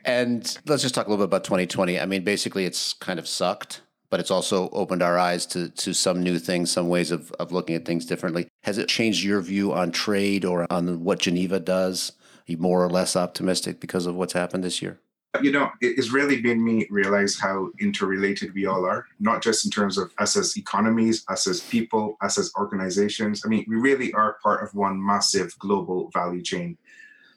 [0.05, 2.01] And let's just talk a little bit about 2020.
[2.01, 3.83] I mean, basically, it's kind of sucked,
[4.15, 7.51] but it's also opened our eyes to, to some new things, some ways of, of
[7.51, 8.47] looking at things differently.
[8.63, 12.13] Has it changed your view on trade or on what Geneva does?
[12.21, 15.01] Are you more or less optimistic because of what's happened this year?
[15.43, 19.73] You know, it's really made me realize how interrelated we all are, not just in
[19.73, 23.43] terms of us as economies, us as people, us as organizations.
[23.45, 26.79] I mean, we really are part of one massive global value chain.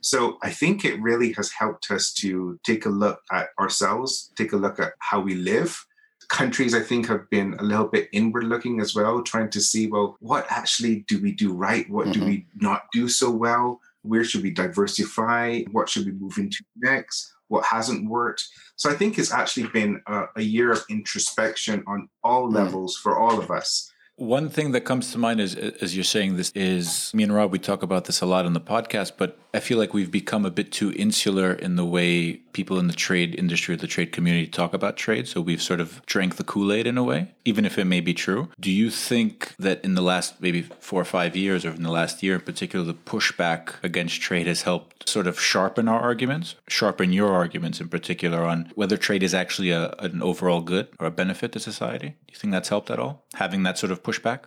[0.02, 4.54] So I think it really has helped us to take a look at ourselves, take
[4.54, 5.87] a look at how we live.
[6.30, 9.88] Countries, I think, have been a little bit inward looking as well, trying to see,
[9.88, 11.90] well, what actually do we do right?
[11.90, 12.26] What do Mhm.
[12.26, 13.80] we not do so well?
[14.02, 15.62] Where should we diversify?
[15.72, 17.34] What should we move into next?
[17.48, 18.44] What hasn't worked?
[18.76, 22.54] So I think it's actually been a, a year of introspection on all Mm.
[22.56, 23.87] levels for all of us.
[24.18, 27.52] One thing that comes to mind is, as you're saying this, is me and Rob,
[27.52, 30.44] we talk about this a lot on the podcast, but I feel like we've become
[30.44, 34.12] a bit too insular in the way people in the trade industry or the trade
[34.12, 35.28] community talk about trade.
[35.28, 38.02] So we've sort of drank the Kool Aid in a way, even if it may
[38.02, 38.50] be true.
[38.60, 41.92] Do you think that in the last maybe four or five years, or in the
[41.92, 46.56] last year in particular, the pushback against trade has helped sort of sharpen our arguments,
[46.68, 51.06] sharpen your arguments in particular on whether trade is actually a, an overall good or
[51.06, 52.10] a benefit to society?
[52.10, 54.46] Do you think that's helped at all, having that sort of pushback?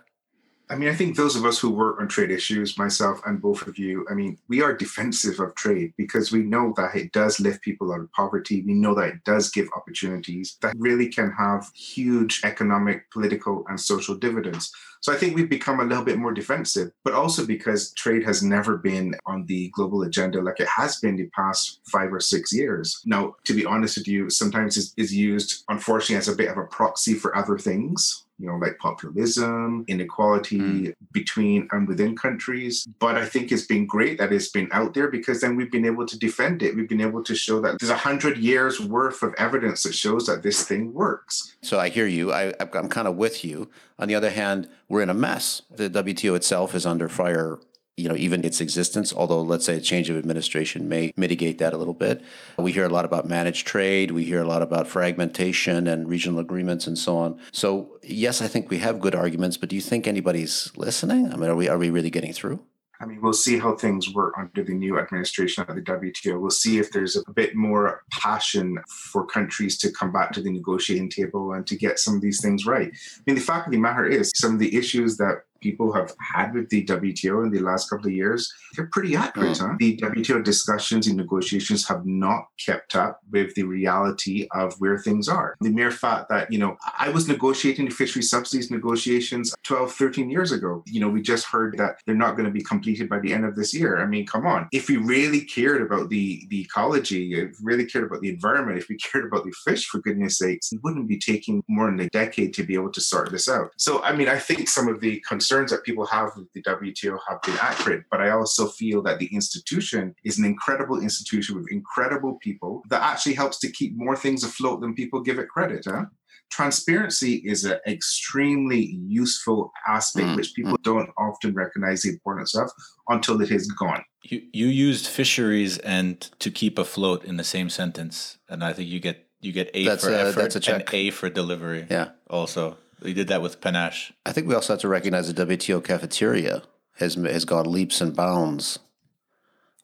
[0.70, 3.66] I mean, I think those of us who work on trade issues, myself and both
[3.66, 7.40] of you, I mean, we are defensive of trade because we know that it does
[7.40, 8.62] lift people out of poverty.
[8.62, 13.80] We know that it does give opportunities that really can have huge economic, political, and
[13.80, 14.72] social dividends.
[15.00, 18.42] So I think we've become a little bit more defensive, but also because trade has
[18.42, 22.52] never been on the global agenda like it has been the past five or six
[22.52, 23.00] years.
[23.06, 26.58] Now, to be honest with you, sometimes it's, it's used, unfortunately, as a bit of
[26.58, 30.86] a proxy for other things you know, like populism, inequality hmm.
[31.12, 32.88] between and within countries.
[32.98, 35.84] But I think it's been great that it's been out there because then we've been
[35.84, 36.74] able to defend it.
[36.74, 40.26] We've been able to show that there's a hundred years worth of evidence that shows
[40.26, 41.54] that this thing works.
[41.62, 42.32] So I hear you.
[42.32, 43.70] I, I'm kind of with you.
[44.00, 45.62] On the other hand, we're in a mess.
[45.70, 47.58] The WTO itself is under fire
[48.00, 51.74] you know, even its existence, although let's say a change of administration may mitigate that
[51.74, 52.22] a little bit.
[52.56, 54.10] We hear a lot about managed trade.
[54.10, 57.38] We hear a lot about fragmentation and regional agreements and so on.
[57.52, 61.30] So yes, I think we have good arguments, but do you think anybody's listening?
[61.30, 62.64] I mean, are we are we really getting through?
[63.00, 66.38] I mean, we'll see how things work under the new administration of the WTO.
[66.38, 70.50] We'll see if there's a bit more passion for countries to come back to the
[70.50, 72.90] negotiating table and to get some of these things right.
[72.92, 76.14] I mean, the fact of the matter is, some of the issues that people have
[76.34, 79.56] had with the WTO in the last couple of years, they're pretty accurate.
[79.56, 79.70] Mm.
[79.70, 79.76] Huh?
[79.78, 85.28] The WTO discussions and negotiations have not kept up with the reality of where things
[85.28, 85.56] are.
[85.60, 90.30] The mere fact that, you know, I was negotiating the fishery subsidies negotiations 12, 13
[90.30, 90.82] years ago.
[90.86, 93.44] You know, we just heard that they're not going to be completed by the end
[93.44, 93.98] of this year.
[93.98, 94.68] I mean, come on.
[94.72, 98.78] If we really cared about the, the ecology, if we really cared about the environment,
[98.78, 102.00] if we cared about the fish, for goodness sakes, we wouldn't be taking more than
[102.00, 103.70] a decade to be able to sort this out.
[103.76, 107.18] So, I mean, I think some of the concerns that people have with the WTO
[107.28, 111.70] have been accurate, but I also feel that the institution is an incredible institution with
[111.70, 115.84] incredible people that actually helps to keep more things afloat than people give it credit.
[115.86, 116.04] Huh?
[116.50, 122.70] Transparency is an extremely useful aspect Mm, which people don't often recognize the importance of
[123.08, 124.02] until it is gone.
[124.22, 128.88] You you used fisheries and to keep afloat in the same sentence, and I think
[128.88, 130.80] you get you get A That's for a- effort that's a check.
[130.92, 131.86] and A for delivery.
[131.90, 132.08] Yeah.
[132.28, 134.12] Also, we did that with panache.
[134.26, 136.62] I think we also have to recognize the WTO cafeteria
[136.98, 138.78] has has gone leaps and bounds.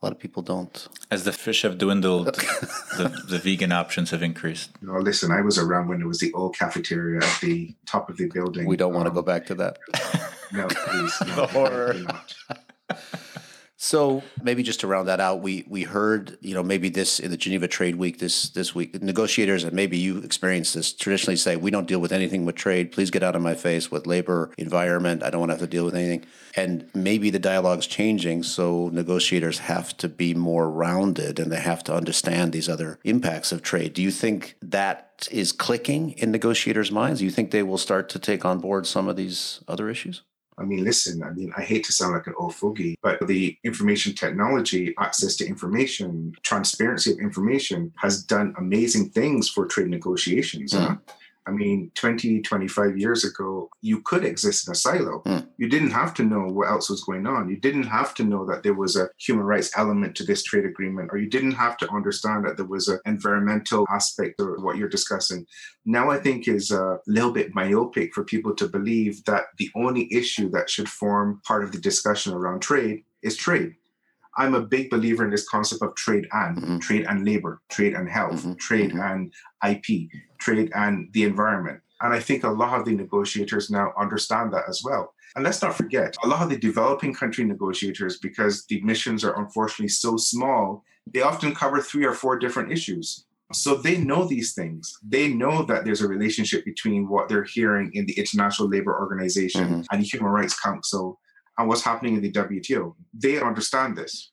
[0.03, 0.89] A lot of people don't.
[1.11, 4.71] As the fish have dwindled, the, the vegan options have increased.
[4.83, 8.11] You know, listen, I was around when there was the old cafeteria at the top
[8.11, 8.67] of the building.
[8.67, 9.79] We don't want to Um, go back to that.
[10.53, 11.15] No, please.
[11.29, 11.95] No, The horror.
[13.79, 17.31] So maybe just to round that out, we we heard you know maybe this in
[17.31, 21.57] the Geneva Trade Week this this week negotiators and maybe you experienced this traditionally say
[21.57, 22.91] we don't deal with anything with trade.
[22.91, 25.23] Please get out of my face with labor, environment.
[25.23, 26.25] I don't want to have to deal with anything.
[26.57, 31.85] And maybe the dialogue's changing, so negotiators have to be more rounded and they have
[31.85, 33.93] to understand these other impacts of trade.
[33.93, 37.19] Do you think that is clicking in negotiators' minds?
[37.19, 40.23] Do you think they will start to take on board some of these other issues?
[40.59, 43.57] I mean, listen, I mean, I hate to sound like an old fogey, but the
[43.63, 50.73] information technology, access to information, transparency of information has done amazing things for trade negotiations.
[50.73, 50.97] huh?
[51.47, 55.23] I mean, 20, 25 years ago, you could exist in a silo.
[55.25, 55.49] Mm.
[55.59, 57.49] You didn't have to know what else was going on.
[57.49, 60.65] You didn't have to know that there was a human rights element to this trade
[60.65, 64.77] agreement, or you didn't have to understand that there was an environmental aspect of what
[64.77, 65.47] you're discussing.
[65.85, 70.13] Now, I think is a little bit myopic for people to believe that the only
[70.13, 73.75] issue that should form part of the discussion around trade is trade.
[74.37, 76.81] I'm a big believer in this concept of trade and Mhm.
[76.81, 78.59] trade and labor, trade and health, Mhm.
[78.59, 79.11] trade Mhm.
[79.11, 81.81] and IP, trade and the environment.
[82.03, 85.15] And I think a lot of the negotiators now understand that as well.
[85.35, 89.39] And let's not forget, a lot of the developing country negotiators, because the missions are
[89.39, 93.25] unfortunately so small, they often cover three or four different issues.
[93.53, 94.99] So they know these things.
[95.07, 99.69] They know that there's a relationship between what they're hearing in the International Labor Organization
[99.69, 99.87] Mhm.
[99.93, 101.21] and the Human Rights Council
[101.59, 102.95] and what's happening in the WTO.
[103.15, 104.33] They understand this.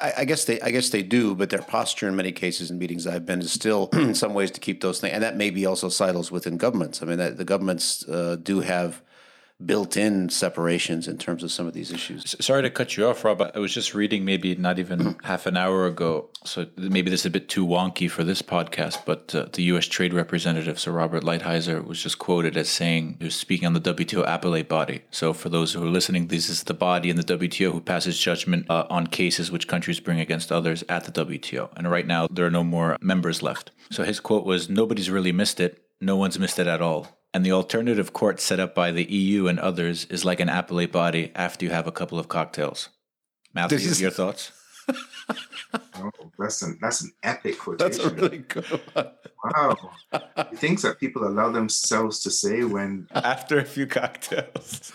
[0.00, 2.78] I, I guess they, I guess they do, but their posture in many cases in
[2.78, 5.50] meetings I've been is still, in some ways, to keep those things, and that may
[5.50, 7.02] be also silos within governments.
[7.02, 9.02] I mean, that the governments uh, do have
[9.64, 12.36] built-in separations in terms of some of these issues.
[12.40, 13.42] Sorry to cut you off, Rob.
[13.54, 16.30] I was just reading maybe not even half an hour ago.
[16.44, 19.86] So maybe this is a bit too wonky for this podcast, but uh, the U.S.
[19.86, 23.80] Trade Representative, Sir Robert Lighthizer, was just quoted as saying he was speaking on the
[23.80, 25.02] WTO appellate body.
[25.10, 28.18] So for those who are listening, this is the body in the WTO who passes
[28.18, 31.70] judgment uh, on cases which countries bring against others at the WTO.
[31.76, 33.72] And right now, there are no more members left.
[33.90, 35.82] So his quote was Nobody's really missed it.
[36.00, 37.17] No one's missed it at all.
[37.38, 40.90] And the alternative court set up by the EU and others is like an appellate
[40.90, 42.88] body after you have a couple of cocktails.
[43.54, 44.50] Matthew, This is- your thoughts?
[46.00, 47.90] Oh, that's an that's an epic quotation.
[48.02, 49.10] That's really good one.
[49.44, 49.76] wow.
[50.54, 54.92] Things that people allow themselves to say when After a few cocktails.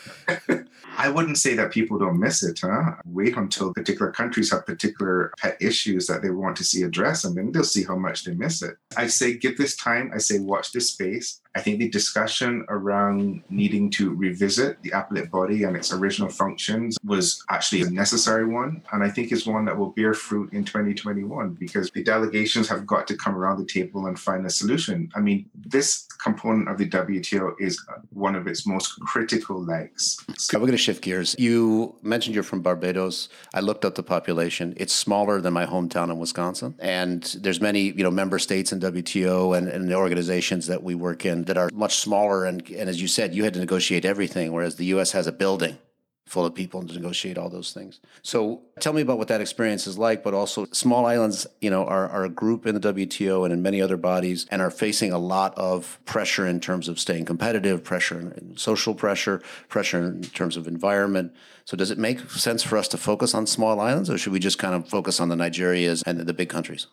[0.97, 2.95] I wouldn't say that people don't miss it, huh?
[3.05, 7.35] Wait until particular countries have particular pet issues that they want to see addressed, and
[7.37, 8.75] then they'll see how much they miss it.
[8.97, 10.11] I say give this time.
[10.15, 11.39] I say watch this space.
[11.55, 16.97] I think the discussion around needing to revisit the appellate body and its original functions
[17.05, 20.65] was actually a necessary one, and I think is one that will bear fruit in
[20.65, 25.11] 2021 because the delegations have got to come around the table and find a solution.
[25.15, 27.79] I mean, this component of the WTO is
[28.11, 30.17] one of its most critical legs.
[30.29, 31.35] Okay, we're going to shift gears.
[31.37, 33.29] You mentioned you're from Barbados.
[33.53, 34.73] I looked up the population.
[34.77, 38.79] It's smaller than my hometown in Wisconsin, and there's many you know member states in
[38.79, 42.45] WTO and, and the organizations that we work in that are much smaller.
[42.45, 45.11] And and as you said, you had to negotiate everything, whereas the U.S.
[45.11, 45.77] has a building
[46.25, 47.99] full of people to negotiate all those things.
[48.21, 51.85] So tell me about what that experience is like, but also small islands, you know,
[51.85, 55.11] are, are a group in the WTO and in many other bodies and are facing
[55.11, 60.55] a lot of pressure in terms of staying competitive, pressure social pressure, pressure in terms
[60.57, 61.33] of environment.
[61.65, 64.39] So does it make sense for us to focus on small islands or should we
[64.39, 66.87] just kind of focus on the Nigerias and the big countries?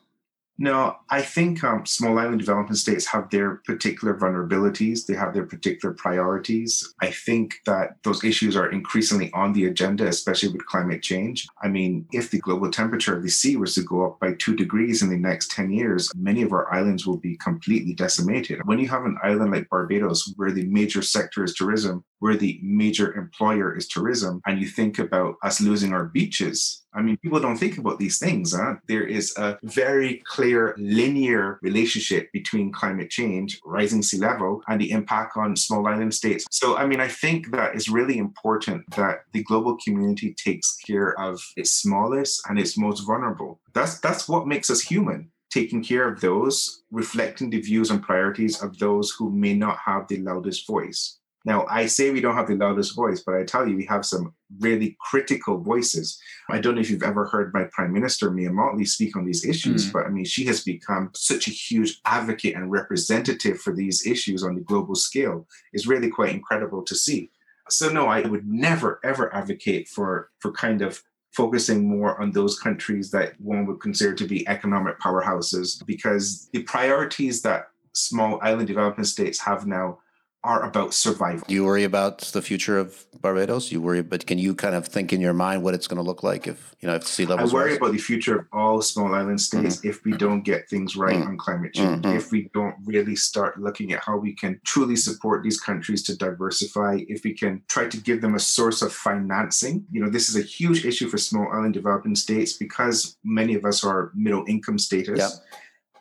[0.63, 5.07] No, I think um, small island development states have their particular vulnerabilities.
[5.07, 6.95] They have their particular priorities.
[7.01, 11.47] I think that those issues are increasingly on the agenda, especially with climate change.
[11.63, 14.55] I mean, if the global temperature of the sea was to go up by two
[14.55, 18.61] degrees in the next 10 years, many of our islands will be completely decimated.
[18.67, 22.61] When you have an island like Barbados, where the major sector is tourism, where the
[22.63, 27.41] major employer is tourism, and you think about us losing our beaches, I mean, people
[27.41, 28.55] don't think about these things.
[28.55, 28.77] Huh?
[28.89, 34.91] There is a very clear linear relationship between climate change, rising sea level, and the
[34.91, 36.47] impact on small island states.
[36.51, 41.19] So, I mean, I think that it's really important that the global community takes care
[41.21, 43.61] of its smallest and its most vulnerable.
[43.73, 45.31] That's that's what makes us human.
[45.51, 50.07] Taking care of those, reflecting the views and priorities of those who may not have
[50.07, 51.20] the loudest voice.
[51.47, 54.05] Now, I say we don't have the loudest voice, but I tell you, we have
[54.05, 56.21] some really critical voices.
[56.51, 59.47] I don't know if you've ever heard my Prime Minister, Mia Mottley, speak on these
[59.47, 59.93] issues, Mm.
[59.93, 64.43] but I mean, she has become such a huge advocate and representative for these issues
[64.43, 65.47] on the global scale.
[65.73, 67.31] It's really quite incredible to see.
[67.71, 72.59] So, no, I would never, ever advocate for, for kind of focusing more on those
[72.59, 78.67] countries that one would consider to be economic powerhouses because the priorities that small island
[78.67, 79.99] development states have now
[80.43, 81.45] are about survival.
[81.47, 83.71] Do you worry about the future of Barbados?
[83.71, 86.03] You worry, but can you kind of think in your mind what it's going to
[86.03, 87.53] look like if you know if sea levels?
[87.53, 87.77] I worry rise?
[87.77, 91.27] about the future of all small island states if we don't get things right Mhm.
[91.27, 92.17] on climate change, Mhm.
[92.17, 96.17] if we don't really start looking at how we can truly support these countries to
[96.17, 99.85] diversify, if we can try to give them a source of financing.
[99.93, 103.67] You know, this is a huge issue for small island developing states because many of
[103.67, 105.19] us are middle income status.
[105.19, 105.31] Yep.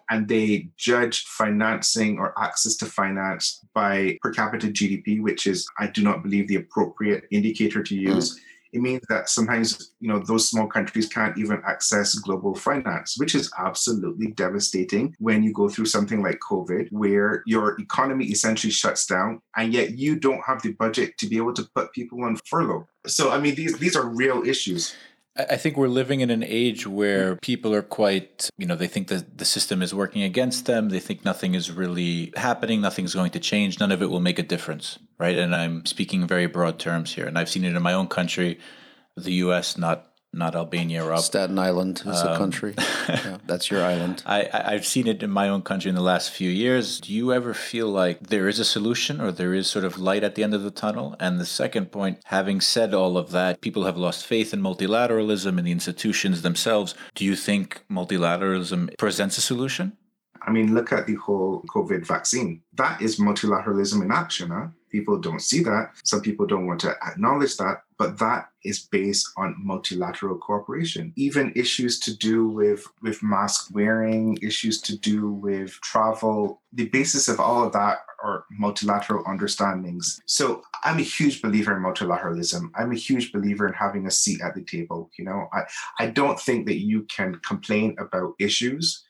[0.09, 5.87] And they judge financing or access to finance by per capita GDP, which is, I
[5.87, 8.15] do not believe, the appropriate indicator to hmm.
[8.15, 8.39] use.
[8.71, 13.33] It means that sometimes you know those small countries can't even access global finance which
[13.33, 19.07] is absolutely devastating when you go through something like covid where your economy essentially shuts
[19.07, 22.37] down and yet you don't have the budget to be able to put people on
[22.47, 22.87] furlough.
[23.07, 24.95] So i mean these these are real issues
[25.49, 29.07] I think we're living in an age where people are quite, you know, they think
[29.07, 30.89] that the system is working against them.
[30.89, 34.37] They think nothing is really happening, nothing's going to change, none of it will make
[34.37, 35.37] a difference, right?
[35.37, 37.25] And I'm speaking very broad terms here.
[37.25, 38.59] And I've seen it in my own country,
[39.15, 42.75] the US, not not Albania or Al- Staten Island is a um, country.
[43.09, 44.21] Yeah, that's your island.
[44.25, 46.99] I, I- I've seen it in my own country in the last few years.
[46.99, 50.23] Do you ever feel like there is a solution or there is sort of light
[50.23, 51.15] at the end of the tunnel?
[51.19, 55.57] And the second point, having said all of that, people have lost faith in multilateralism
[55.57, 56.93] and the institutions themselves.
[57.15, 59.93] Do you think multilateralism presents a solution?
[60.41, 64.67] i mean look at the whole covid vaccine that is multilateralism in action huh?
[64.89, 65.91] People don't see that.
[66.03, 71.11] Some people don't want to acknowledge that but that is based on multilateral cooperation.
[71.17, 77.27] Even issues to do with with mask wearing issues to do with travel the basis
[77.27, 80.19] of all of that are multilateral understandings.
[80.25, 82.69] So i'm a huge believer in multilateralism.
[82.75, 85.47] I'm a huge believer in having a seat at the table you know?
[85.53, 85.61] I
[85.99, 89.03] i don't think that you can complain about issues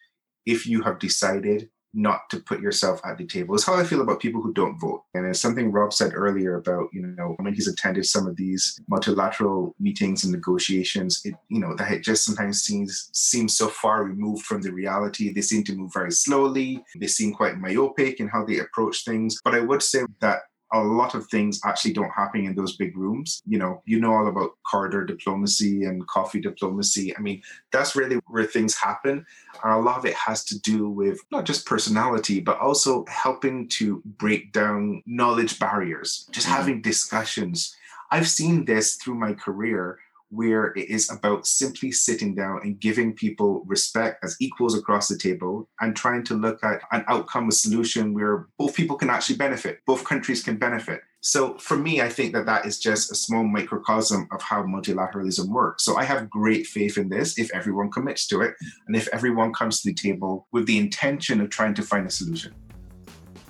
[0.46, 3.56] if you have decided not to put yourself at the table.
[3.56, 5.04] It's how I feel about people who don't vote.
[5.14, 8.80] And it's something Rob said earlier about, you know, when he's attended some of these
[8.88, 14.04] multilateral meetings and negotiations, it, you know, that it just sometimes seems seems so far
[14.04, 15.34] removed from the reality.
[15.34, 16.84] They seem to move very slowly.
[17.00, 19.38] They seem quite myopic in how they approach things.
[19.44, 20.40] But I would say that
[20.72, 23.42] a lot of things actually don't happen in those big rooms.
[23.48, 27.16] You know, you know all about corridor diplomacy and coffee diplomacy.
[27.18, 29.26] I mean, that's really where things happen.
[29.64, 33.68] And a lot of it has to do with not just personality, but also helping
[33.70, 36.52] to break down knowledge barriers, just Mhm.
[36.52, 37.76] having discussions.
[38.12, 43.14] I've seen this through my career where it is about simply sitting down and giving
[43.14, 47.52] people respect as equals across the table and trying to look at an outcome, a
[47.52, 51.02] solution where both people can actually benefit, both countries can benefit.
[51.22, 55.50] So for me, I think that that is just a small microcosm of how multilateralism
[55.50, 55.84] works.
[55.84, 58.54] So I have great faith in this if everyone commits to it
[58.88, 62.12] and if everyone comes to the table with the intention of trying to find a
[62.12, 62.54] solution.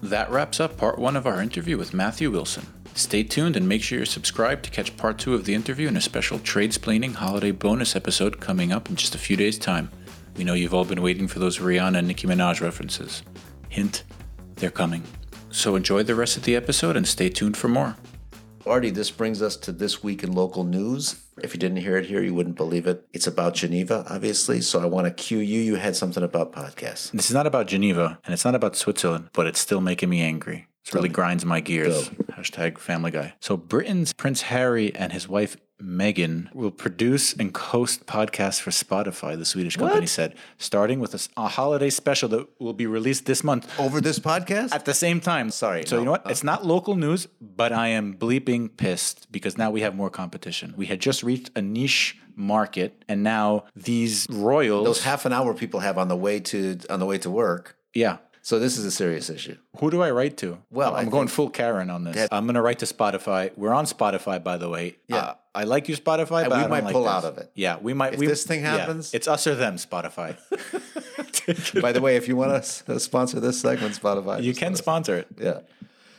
[0.02, 2.66] That wraps up part one of our interview with Matthew Wilson.
[3.00, 5.96] Stay tuned and make sure you're subscribed to catch part two of the interview and
[5.96, 9.90] a special Tradesplaining holiday bonus episode coming up in just a few days' time.
[10.36, 13.24] We know you've all been waiting for those Rihanna and Nicki Minaj references.
[13.70, 14.04] Hint,
[14.56, 15.04] they're coming.
[15.50, 17.96] So enjoy the rest of the episode and stay tuned for more.
[18.68, 21.24] Artie, this brings us to this week in local news.
[21.42, 23.08] If you didn't hear it here, you wouldn't believe it.
[23.14, 24.60] It's about Geneva, obviously.
[24.60, 25.62] So I want to cue you.
[25.62, 27.12] You had something about podcasts.
[27.12, 30.22] This is not about Geneva and it's not about Switzerland, but it's still making me
[30.22, 30.68] angry.
[30.88, 32.10] It really grinds my gears.
[32.32, 33.34] Hashtag family guy.
[33.40, 39.38] So Britain's Prince Harry and his wife Meghan will produce and host podcasts for Spotify,
[39.38, 40.10] the Swedish company What?
[40.10, 44.02] said, starting with a, s- a holiday special that will be released this month Over
[44.02, 44.74] this podcast?
[44.74, 45.52] at the same time.
[45.52, 46.00] Sorry, So, no.
[46.02, 46.26] you know what?
[46.26, 46.32] Uh.
[46.32, 50.74] It's not local news, but I am bleeping pissed because now we have more competition.
[50.76, 54.86] We had just reached a niche market, and now these royals.
[54.86, 57.78] Those half an hour people have on the way to on the way to work.
[57.94, 58.18] yeah.
[58.50, 59.58] So this is a serious issue.
[59.78, 60.58] Who do I write to?
[60.72, 62.16] Well, I'm I going full Karen on this.
[62.16, 63.56] That- I'm going to write to Spotify.
[63.56, 64.96] We're on Spotify, by the way.
[65.08, 65.18] Yeah.
[65.18, 67.12] Uh, I like you, Spotify, And but we might like pull this.
[67.12, 67.52] out of it.
[67.54, 68.14] Yeah, we might.
[68.16, 70.36] If we, this thing yeah, happens- it's us or them, Spotify.
[71.80, 75.28] By the way, if you want to sponsor this segment, Spotify, you can sponsor it.
[75.40, 75.60] Yeah.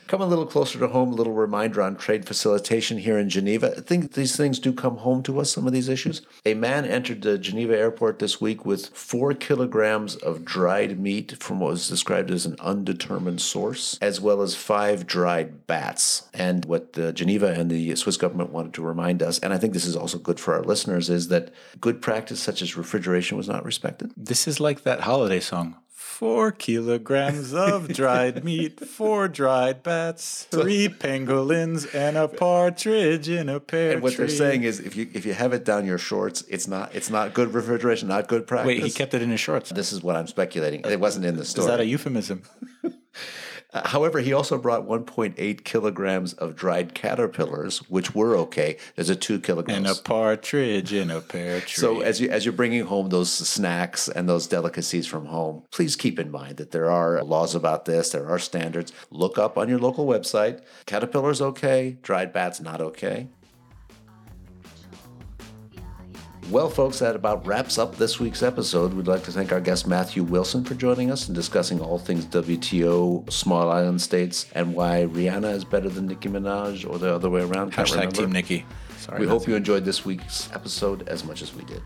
[0.07, 3.73] Come a little closer to home, a little reminder on trade facilitation here in Geneva.
[3.77, 6.21] I think these things do come home to us, some of these issues.
[6.45, 11.61] A man entered the Geneva airport this week with four kilograms of dried meat from
[11.61, 16.27] what was described as an undetermined source, as well as five dried bats.
[16.33, 19.73] And what the Geneva and the Swiss government wanted to remind us, and I think
[19.73, 23.47] this is also good for our listeners, is that good practice such as refrigeration was
[23.47, 24.11] not respected.
[24.17, 25.77] This is like that holiday song.
[26.21, 33.59] Four kilograms of dried meat, four dried bats, three pangolins, and a partridge in a
[33.59, 36.43] pear And what they're saying is, if you if you have it down your shorts,
[36.47, 38.67] it's not it's not good refrigeration, not good practice.
[38.67, 39.71] Wait, he kept it in his shorts.
[39.71, 40.81] This is what I'm speculating.
[40.81, 41.65] It wasn't in the story.
[41.65, 42.43] Is that a euphemism?
[43.73, 48.77] Uh, however, he also brought 1.8 kilograms of dried caterpillars, which were okay.
[48.95, 51.81] There's a two kilograms And a partridge in a pear tree.
[51.81, 55.95] so as you as you're bringing home those snacks and those delicacies from home, please
[55.95, 58.09] keep in mind that there are laws about this.
[58.09, 58.91] There are standards.
[59.09, 60.61] Look up on your local website.
[60.85, 61.97] Caterpillars okay.
[62.01, 63.27] Dried bats not okay.
[66.51, 68.93] Well, folks, that about wraps up this week's episode.
[68.93, 72.25] We'd like to thank our guest Matthew Wilson for joining us and discussing all things
[72.25, 77.29] WTO, small island states, and why Rihanna is better than Nicki Minaj or the other
[77.29, 77.71] way around.
[77.71, 78.15] Can't Hashtag remember.
[78.17, 78.65] Team Nicki.
[78.97, 79.19] Sorry.
[79.21, 81.81] We that's- hope you enjoyed this week's episode as much as we did.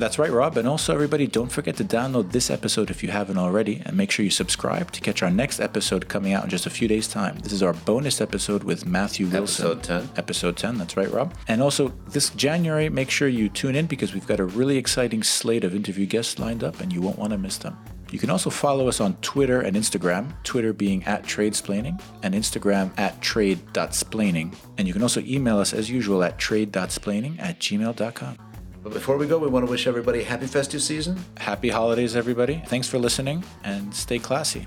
[0.00, 0.56] That's right, Rob.
[0.56, 4.10] And also, everybody, don't forget to download this episode if you haven't already, and make
[4.10, 7.06] sure you subscribe to catch our next episode coming out in just a few days'
[7.06, 7.38] time.
[7.40, 9.66] This is our bonus episode with Matthew Wilson.
[9.66, 10.08] Episode 10.
[10.16, 11.34] Episode 10, that's right, Rob.
[11.48, 15.22] And also, this January, make sure you tune in because we've got a really exciting
[15.22, 17.76] slate of interview guests lined up, and you won't want to miss them.
[18.10, 22.98] You can also follow us on Twitter and Instagram, Twitter being at Tradesplaining and Instagram
[22.98, 24.56] at trade.splaining.
[24.78, 28.49] And you can also email us as usual at trade.splaining at gmail.com.
[28.82, 31.22] But before we go, we want to wish everybody a happy festive season.
[31.36, 32.62] Happy holidays, everybody.
[32.66, 34.66] Thanks for listening and stay classy.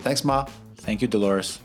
[0.00, 0.46] Thanks, Ma.
[0.76, 1.60] Thank you, Dolores.